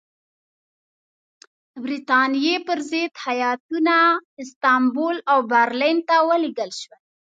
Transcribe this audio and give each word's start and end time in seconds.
برټانیې 1.81 2.55
پر 2.67 2.79
ضد 2.91 3.13
هیاتونه 3.25 3.95
استانبول 4.41 5.17
او 5.31 5.37
برلین 5.51 5.97
ته 6.09 6.15
ولېږل 6.29 6.71
شول. 6.81 6.99